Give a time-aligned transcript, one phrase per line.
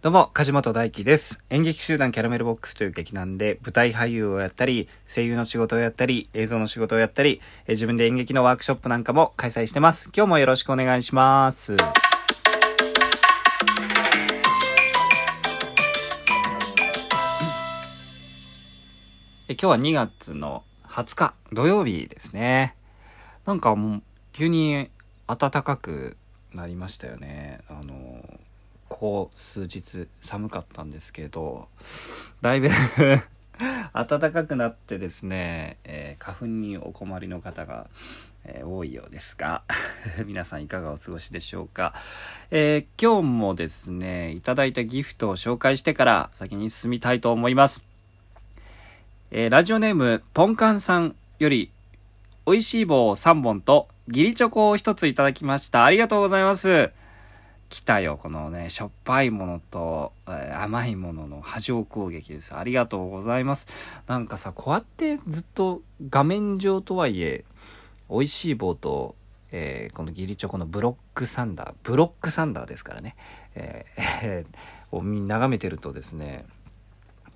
[0.00, 1.44] どうも、梶本大輝です。
[1.50, 10.08] 演劇集団キャラメルボックスという劇団で舞台俳優をやったり、声優の仕事をやったり、映像の仕事をやったり、えー自分で演劇のワークショップなんかも開催してます。
[10.16, 11.74] 今日もよろしくお願いします。
[19.48, 22.76] え今日は2月の20日土曜日ですね。
[23.46, 24.90] なんかもう急に
[25.26, 26.16] 暖かく
[26.54, 27.62] なりましたよね。
[27.68, 28.17] あの
[28.98, 31.68] ここ数日寒かったんですけど、
[32.40, 32.68] だいぶ
[33.94, 37.88] 暖かくなってですね、えー花粉にお困りの方が、
[38.44, 39.62] えー多いようですが、
[40.26, 41.94] 皆さんいかがお過ごしでしょうか。
[42.50, 47.84] えー今日もですね、いただいたギフトを紹介してから先に進みたいと思います。
[49.30, 51.70] えラジオネーム、ポンカンさんより、
[52.46, 55.84] 美味しい棒3本と、ギリチョコを1ついただきました。
[55.84, 56.90] ありがとうございます。
[57.68, 62.54] 来たよ、このね、しょっぱいものと、えー甘いものの波状攻撃です。
[62.54, 63.66] ありがとうございます。
[64.06, 67.44] なんかさ、こうやってずっと画面上とはいえ、
[68.10, 69.14] 美味しい棒と、
[69.52, 73.16] えーこのギリチョコのブロックサンダー、ブロックサンダーですからね、
[73.54, 76.46] えーを見眺めてるとですね、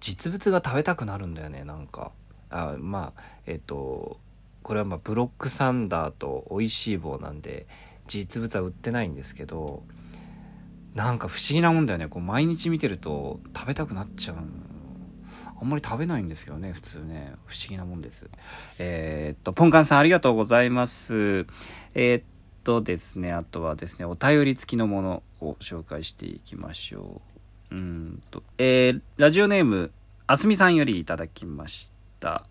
[0.00, 2.12] 実物が食べたくなるんだよねなんか
[2.48, 4.18] あまあえっ、と
[4.62, 7.66] これはまあブロックサンダーと美味しい棒なんで
[8.08, 9.82] 実物は売ってないんですけど
[10.94, 12.08] なんか不思議なもんだよね。
[12.08, 14.36] こう毎日見てると食べたくなっちゃう。
[15.60, 17.34] あんまり食べないんですけどね普通ね。
[17.46, 18.28] 不思議なもんです。
[18.78, 21.46] えーっとポンカンさんありがとうございます。
[21.94, 22.22] えーっ
[22.64, 27.20] とですねあとはですねお便り付きのものを紹介していきましょ
[27.70, 27.74] う。
[27.74, 29.92] うんと、えーラジオネーム、
[30.26, 32.46] あすみさんよりいただきました。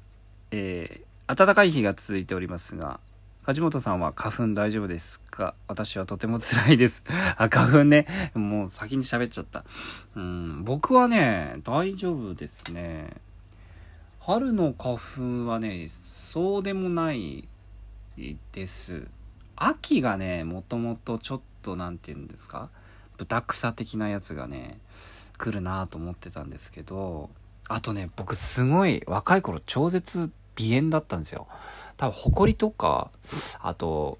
[0.51, 2.99] えー暖かい日が続いておりますが、
[3.45, 5.55] 梶本さんは花粉大丈夫ですか？
[5.67, 7.03] 私はとても辛いです。
[7.37, 8.05] あ、花粉ね。
[8.33, 9.63] もう先に喋っちゃった。
[10.15, 13.09] うん、僕はね、大丈夫ですね。
[14.19, 14.97] 春の花
[15.45, 17.47] 粉はね、そうでもない
[18.51, 19.07] です。
[19.55, 22.69] 秋がね、もともとちょっと、なんて言うんですか？
[23.17, 24.79] 豚草的なやつがね
[25.37, 27.29] 来るなと思ってたんですけど
[27.67, 31.49] あとね僕すごい若い頃超絶鼻炎だったんですよ
[31.99, 33.11] 多分埃とか
[33.61, 34.19] あと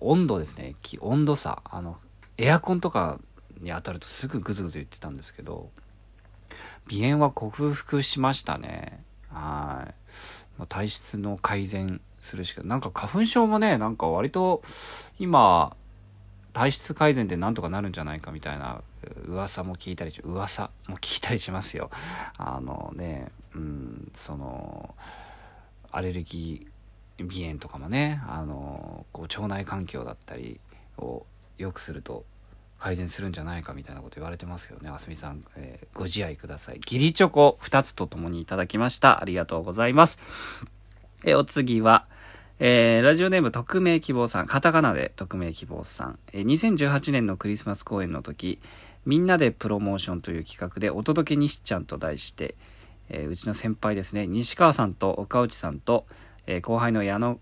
[0.00, 0.74] 温度ですね。
[1.00, 1.62] 温度差。
[1.64, 1.96] あの
[2.36, 3.20] エアコンとか
[3.60, 5.70] に当たるとすぐグズグズ言ってたんですけど
[6.90, 9.04] 鼻炎は克服しましたね。
[9.28, 9.94] はい。
[10.58, 14.62] まあ体質の改善するしかなんか花粉症もねなんか割と
[15.20, 15.76] 今
[16.52, 18.82] 体質改善でなんとかなるんじゃないかみたいな
[19.28, 21.90] 噂も聞いたりし噂も聞いたりしますよ。
[22.38, 24.96] あのねうんその
[25.92, 26.79] アレルギー
[27.28, 30.60] 鼻炎とかもねあのこう腸内環境だったり
[30.98, 31.24] を
[31.58, 32.24] 良くすると
[32.78, 36.80] 改善するんじゃないかみたいなこと言われてますけどねあすみさん、えーご自愛ください。
[36.80, 39.20] ギリチョコ2つとともにいただきました。
[39.20, 40.18] ありがとうございます。
[41.24, 42.06] えお次は
[42.58, 48.60] えーラジオネーム匿名希望さん、カタカナで匿名希望さん、えー2018年のクリスマス公演の時、
[49.06, 52.54] みんなでプロモーションという企画で、お届け西ちゃんと題して、
[53.08, 56.06] えーうちの先輩ですね、西川さんと岡内さんと、
[56.56, 57.38] え後輩の矢野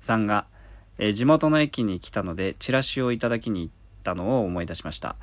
[0.00, 0.46] さんが、
[0.98, 3.72] え地元の駅に来たので、チラシをいただきに行っ
[4.02, 5.16] たのを思い出しました。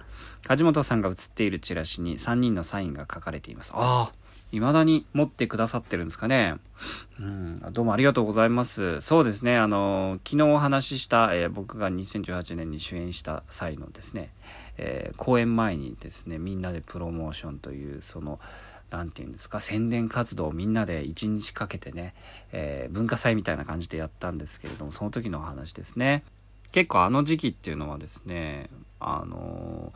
[0.47, 3.71] 梶本さんが写っているチラシに3人のサインが書かれています。
[3.75, 4.13] ああ、
[4.51, 6.55] 未だに持ってくださってるんですかね。
[7.19, 9.01] うん、どうもありがとうございます。
[9.01, 14.31] そうですね、あの、昨日お話しした、えー僕が2018年に主演した際のですね、
[14.77, 18.39] えー公演前にですね、みんなでプロモーションという、その、
[18.89, 22.13] 何て言うんですか、宣伝活動をみんなで1日かけてね、
[22.51, 26.23] えー文化祭みたいな感じでやったんですけれども、その時のお話ですね。
[26.71, 29.93] 結構あの時期っていうのはですね、あの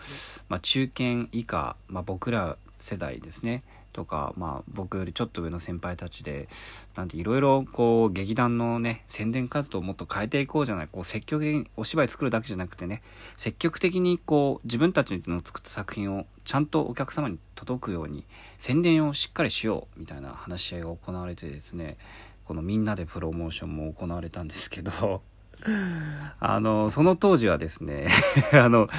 [0.49, 6.47] まあ、中堅以下、まあ、僕ら世代ですねとか、まあ、僕よりちょっと上の先輩たちで
[6.95, 13.01] なんていろいろこう劇団のね宣伝活動をもっと変えていこうじゃないこう積極的にお芝居作るだけじゃなくてね
[13.37, 18.25] 積極的にこう自分たちの作った作品をちゃんとお客様に届くように
[18.57, 21.97] 宣伝をしっかりしようみたいな話し合いが行われてですね
[22.45, 25.21] このみんなでプロモーションも行われたんですけど
[26.39, 28.07] あの、その当時はですね、
[28.53, 28.89] あの、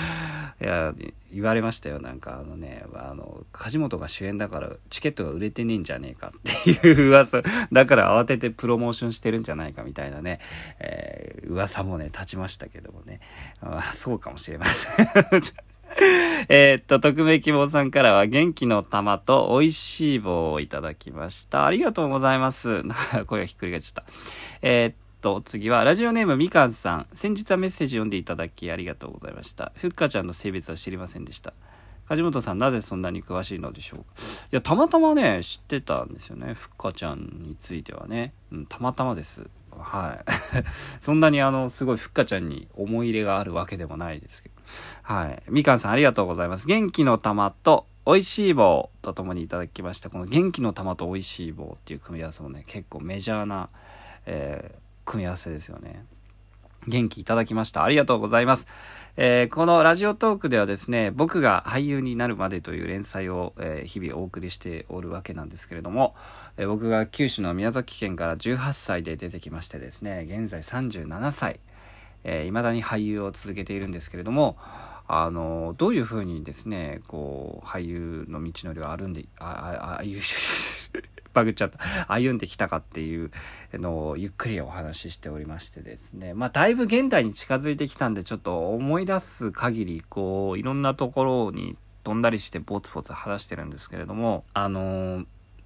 [0.62, 0.94] いや、
[1.32, 2.00] 言われましたよ。
[2.00, 7.42] なんかあのね、あの、梶本が主演だからチケットが売れてねえんじゃねえかっていう噂、
[7.72, 10.38] だから慌ててプロモーションしてるんじゃないかみたいなね、
[10.78, 13.20] えー噂もね、立ちましたけどもね。
[13.60, 15.06] あそうかもしれません。
[16.48, 21.66] えっと、匿名希望さんからは元気の玉と美味しい棒をいただきました。
[21.66, 22.82] ありがとうございます。
[23.26, 24.04] 声がひっくり返っちゃった。
[24.62, 27.06] えーっと、次は、ラジオネームみかんさん。
[27.14, 29.72] 先日はメッセージ読んでいただきありがとうございました。
[29.76, 31.54] ふっかちゃんの性別は知りませんでした。
[32.08, 34.04] 梶本さんなぜそんなに詳しいのでしょうか？
[34.52, 36.54] いやたまたまね知ってたんですよね。
[36.54, 39.48] ふっかちゃんについてはね、うん、たまたまです。
[39.70, 40.24] はい。
[41.00, 44.54] そんなにあのすごいふっかちゃんに思い入れがあるわけでもないですけど。
[45.02, 45.42] はい。
[45.48, 46.66] みかんさんありがとうございます。
[46.66, 50.10] 元気の玉と美味しい棒とともにいただきました。
[50.10, 53.68] この元気の玉と美味しい棒っていう組み合わせもね結構メジャーな、
[54.26, 56.04] え、組み合わせですよね
[56.88, 57.84] 元気いただきました。
[57.84, 58.66] ありがとうございます。
[59.16, 66.16] えー、このラジオトークではですね、僕が俳優になるまでという連載を、えー、日々お送りしておるわけなんですけれども、
[66.56, 71.60] えー、僕が九州の宮崎県から18歳で出てきましてですね、現在37歳、
[72.24, 74.56] えー、未だに俳優を続けているんですけれども、
[75.06, 80.20] あのどういうふうにですね、こう、俳優の道のりを歩んで、あ、あ、あ、いう、
[81.32, 81.78] バグっちゃった、
[82.12, 83.30] 歩んできたかっていう
[83.72, 86.34] のをゆっくりお話ししておりましてですね。
[86.34, 95.24] まあ、だいぶ現代に近づいてきたんで、ちょっと思い出す限り、こう、いろんなところに飛んだりしてぼつぼつ話してるんですけれども、あの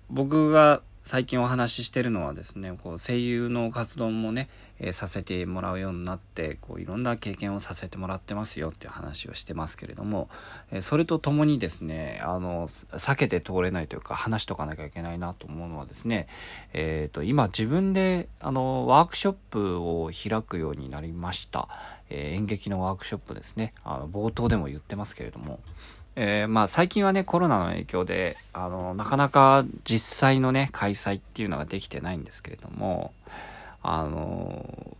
[0.09, 4.49] 僕が最近お話ししてるのはですね、こう声優の活動もね、
[4.81, 10.29] えー、させてもらうようになって、こういろんな経験をさせてもらってますよっていう話をしてますけれども、
[10.73, 16.27] えー、それとともにですね、あの、避けて通れないというか話しとかなきゃいけないなと思うのはですね、
[16.73, 21.69] え、ー、と、今自分であの、ワークショップを開くようになりました。
[22.11, 23.75] え演劇のワークショップですね。
[23.85, 25.61] あの冒頭でも言ってますけれども、
[26.19, 33.13] えー、まあ最近はねコロナの影響であのなかなか実際のね開催っていうのができてないんですけれども
[33.83, 34.97] あの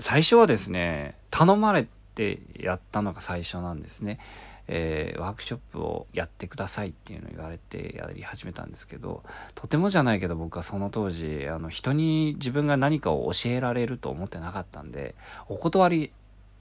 [0.00, 4.18] 最初はですね頼まれてやったのが最初なんですね、
[4.66, 9.22] えー、ワークショップをやってくださいっていうのを言われてやり始めたんですけど
[9.54, 15.14] とてもじゃないけど僕はその当時あの人に自分が何かを教えられると思ってなかったんで
[15.48, 16.12] お断り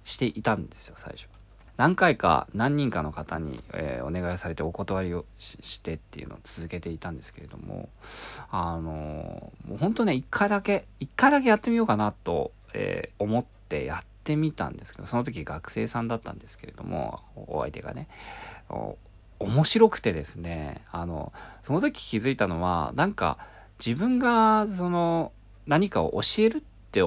[0.04, 1.43] していたんですよ最初。
[1.78, 7.90] 何回か何人かの方に、えー、お願いされてお断りをしてっていうのを続けていたんですけれども
[8.52, 18.08] あのもう本当ね一回だけ一回だけやってみようかなと、えー、思ってやってみたんですけどその時学生さんだったんですけれどもお相手がね
[19.40, 21.34] 面白くてですねあの
[21.64, 23.38] その時気づいたのはなんか
[23.84, 25.32] 自分がその
[25.66, 26.62] 何かを教えるっ
[26.92, 27.02] て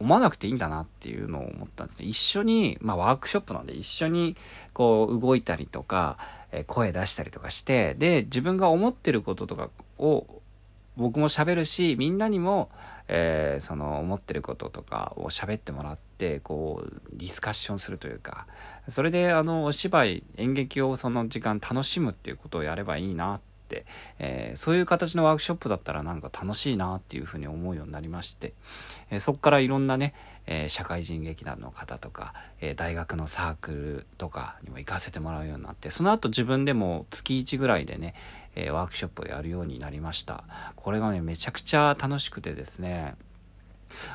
[0.00, 2.06] 思わなくていいんだなっていうのを思ったんですね。
[2.06, 4.36] 一緒に、まあワークショップなんで一緒に
[4.72, 6.18] こう動いたりとか、
[6.52, 10.26] え声出したりとかして、で、自分が思ってることとかを
[10.96, 12.70] 僕も喋るし、みんなにも、
[13.08, 18.46] えー、その思ってることとかを喋ってもらって、こう、ディスカッションするというか、
[18.88, 23.53] それであの、お芝居、演劇をその時間楽しむっていうことをやればいいなって、
[24.18, 28.52] えー、そういう形のワークショップだったらなんか楽しいなっていうふうに思うようになりまして、
[29.10, 30.14] えー、そこからいろんなね、
[30.46, 38.14] えー、社会人劇団の方とか、え大学のサークルとかにも行かせてもらうようになってその後自分でも月1ぐらいでね、
[38.54, 40.44] えワークショップをやるようになりました。
[40.76, 43.14] これがねめちゃくちゃ楽しくてですね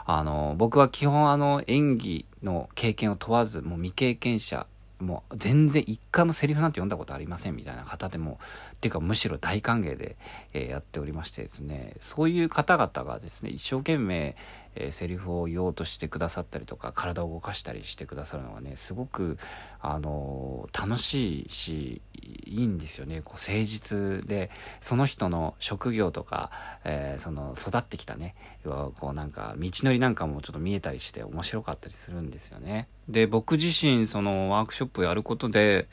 [0.06, 4.68] あの僕は基本あの演技の経験を問わずもう未経験者
[5.00, 8.40] もう全然一回もセリフなんて読んだことありませんみたいな方でも、
[8.74, 10.18] っていうかむしろ大歓迎で、
[10.54, 14.36] えー、やっておりましてですね、そういう方々がですね、一生懸命、
[14.75, 19.38] えー、セリフを言おうとしてくださったりとか体を動かしたりしてくださるのがねすごく、
[19.81, 22.01] あのー、楽しいし
[22.46, 24.50] いいんですよねこう誠実で
[24.81, 26.51] その人の職業とか、
[26.84, 32.88] えー、その育ってきたねこうなんか道のりなんかもちょっと見えたりして面白かったりするんですよね。
[33.10, 35.88] で僕自身そのワークショップをやることで、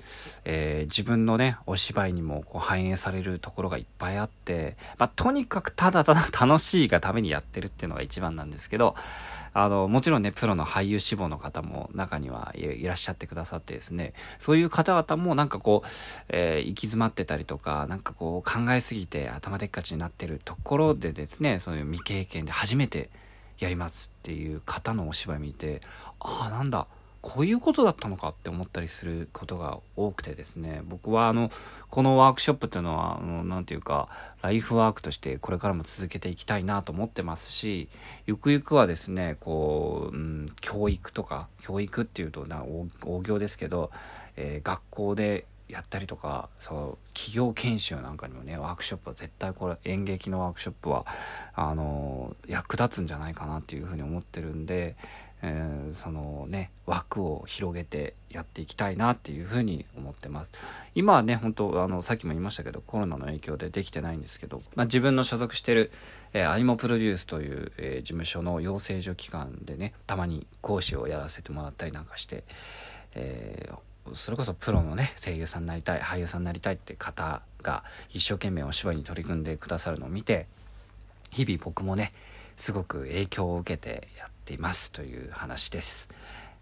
[0.45, 8.95] えー、自分のねお芝居にもこう反映されるところがいっぱいあって、まあ、とにかくただただ 楽しいがためにやってるっていうのが一番なんですけど
[9.55, 15.89] あのもちろんねプロの俳優志望の方も中にはいらっしゃってくださってですねそういう方々もなんかこう、
[16.29, 23.09] えー、行き詰まってたりとかなんかこう考えすぎて頭でっかちになってるところでですねそういう未経験で初めて
[23.59, 25.81] やりますっていう方のお芝居見て
[26.21, 26.87] ああなんだ
[27.27, 30.83] こういうことだったのかって思ったりすることが多くてですね。
[30.85, 31.51] 僕はあの
[31.91, 34.09] このワークショップっていうのは何て言うか
[34.43, 37.89] ライフワークとしてこれからも続けていきたいなと思ってますし
[38.27, 42.63] ゆくゆくはですねこう、うん、教育とか教育っていうとな
[43.03, 43.91] 大行ですけど、
[44.37, 51.05] えー、学校でやったりとかそう企業研修なんかにもねワークショップは絶対これ演劇のワークショップは
[51.55, 54.95] あの役立つんじゃないかなっていうふうに思ってるんで
[55.47, 60.53] えー、そのね枠を広げてやっていきたいなっていうふうに思ってます。
[60.95, 65.93] 今はね本当あのさっきも言いましたけどコロナの影響でできてないんですけど、まあ、自分の所属してる、
[66.33, 72.45] えー、アニモプロデュースという、えー、事務所の養成所機関でねたまに講師をやらせてもらったりなんかして、
[73.15, 73.71] え
[74.15, 80.47] それこそプロのね声優さんになりたい俳優さんになりたいって方が一生懸命お芝居に取り組んでくださるのを見て
[81.31, 82.13] 日々僕もね
[82.57, 86.09] すごく影響を受けてやっていますという話です。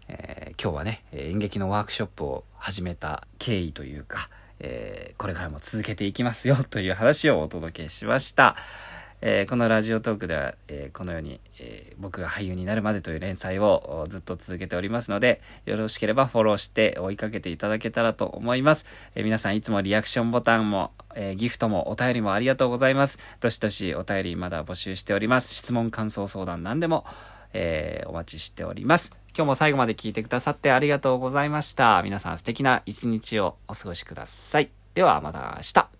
[0.07, 8.55] えー、今日はね演劇のワークショップを始めた経緯というか、えー、これからも続けていきますよという話をお届けしました。
[9.21, 18.85] えー、このラジオトークでは、えー、このように、えー、僕が俳優になるまでという連載をずっと続けておりますので、よろしければフォローして追いかけていただけたらと思います。
[19.15, 23.19] え皆さんいつもリアクションボタンも、えギフトもお便りもありがとうございます。
[23.39, 25.53] どしどしお便りまだ募集しております。
[25.53, 27.05] 質問、感想、相談何でも、
[27.53, 29.11] えお待ちしております。
[29.35, 32.01] 今日も最後まで聞いてくださってありがとうございました。
[32.03, 34.69] 皆さん素敵な一日をお過ごしください。
[34.93, 35.94] ではまた明日。